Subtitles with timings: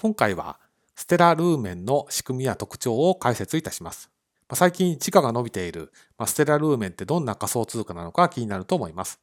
[0.00, 0.60] 今回は
[0.94, 4.12] ステラルーメンの仕組みや特徴を解説いたします。
[4.54, 5.90] 最近時価が伸びている
[6.24, 9.18] ステラルーメンってどんな仮想通貨なのか気になると思います。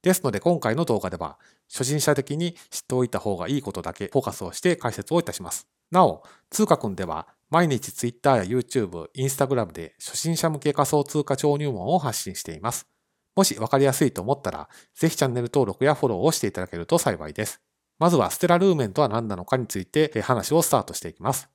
[0.00, 5.66] ですので今回の動画では初心者的に知っておいた方がいいことだけフォーカスをして解説をいたします。
[5.90, 12.86] なお、通貨くんでは毎日 Twitter や YouTube、Instagram で初心者向け仮想通貨超入門を発信しています。
[13.34, 17.60] もし分かりやすいと思ったら、ぜひチャンネル登録やフォローをしていただけると幸いです。
[18.02, 21.48] まずはステラルーメンとは何なのかについて話をスタートしていきます。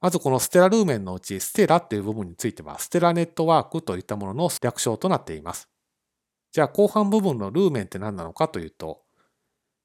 [0.00, 5.68] まずこのステラルーメンのうちステラっていう部分についてはステラネットワークといったものの略称となっています。
[6.52, 9.02] じゃあ後半部分のルーメンって何なのかというと、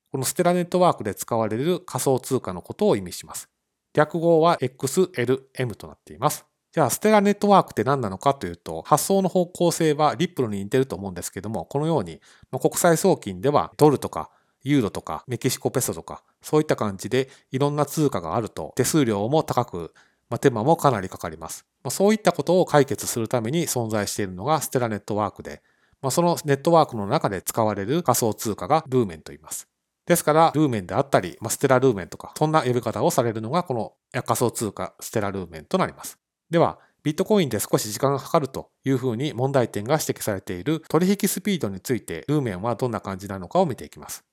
[0.10, 3.50] このステラネットワークで使われる仮想通貨のことを意味します。
[3.94, 6.46] 略語は XLM となっています。
[6.72, 14.32] じゃあ、ステラネットワークって何なのかというと、発想の方向性はリップルに似てると思うんですけども、このように、国際送金ではドルとか
[14.64, 19.94] ユーロとかメキシコペソとか、そういった感じでいろんな通貨があると手数料も高く、
[20.30, 21.66] まあ、手間もかなりかかります。
[21.84, 25.62] まあ、そういったことを解決するために存在しているのがステラネットワークで、
[26.02, 29.68] まあ、そのネットワークの中で使われる仮想通貨がルーメンと言います。
[30.06, 36.20] ですから、ルーメンであったり、まあ、ステラルーメンとか、そんな呼び方をされるのがこの仮想通貨ステラルーメンとなります。
[36.50, 44.24] では、ビットコインで少し時間がかかるというふうに問題点が指摘されている取引スピードについて、ルーメンはどんな感じなのかを見ていきます。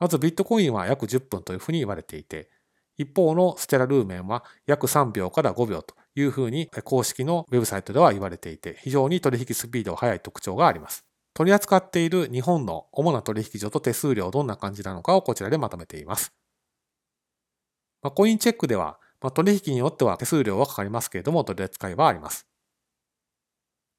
[0.00, 2.48] まずビットコインは約10分というふうに言われていて、
[2.96, 11.04] 一方のステラルーメンは約3秒から5秒というふうに公式のウェブサイトでは言われていて、非常に取引スピードが速い特徴があります。
[11.34, 16.32] 取り扱っている日本の主な取引所と手数料どんな感じなのかをこちらでまとめています。
[18.02, 22.46] まあ、コインチェックでは、まあ、取引によっては手数料はかかりますけれども取り扱いはあります。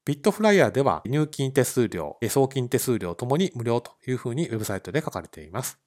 [0.04, 5.78] ビットフライヤーでは入金手数料、送金手数料ともに無料というふうにウェブサイトで書かれています。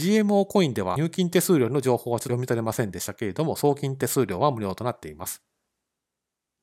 [0.00, 5.42] GMO コインでは入金手数料の情報は読み取れませんでしたけれども、送金手数料は無料となっています。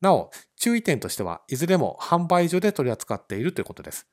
[0.02, 4.08] なお、注意点としては、いずれも販売所で取り扱っているということです。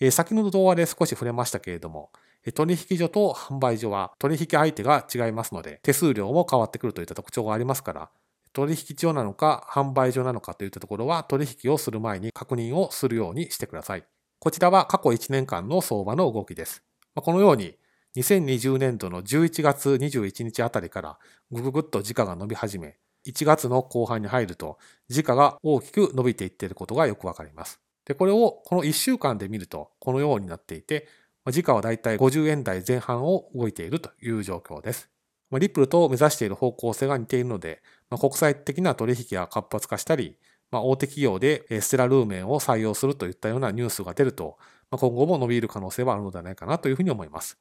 [0.00, 2.10] え先ほど動画で少し触れましたけれども、
[2.54, 8.10] 取引所と販売所は取引相手が違いますので、手数料も変わってくるといった特徴がありますから、
[8.52, 14.04] 取引所なのか販売所なのかといったところは取引をする前に確認をするようにしてください。
[14.38, 16.82] こちらは過去1年間の相場の動きです。
[17.14, 17.76] このように
[18.16, 21.18] 2020年度の11月21日あたりから
[21.52, 24.78] ぐぐぐっと時価が伸び始め、1月の後半に入ると
[25.08, 27.80] 時価が大きく伸びていっていることがよくわかります。
[28.04, 31.06] で、これをこの1週間で見るとこのようになっていて、
[31.50, 35.08] 時価はだいたい50円台前半を動いているという状況です。
[35.52, 37.82] リップルと目指している方向性が似ているので、
[38.20, 40.36] 国際的な取引が活発化したり、
[40.72, 44.58] 大手企業でステラルーメンを採用するといったようなニュースが出ると、
[44.90, 47.58] 今後も伸びる可能性はあるのではないかなというふうに思います。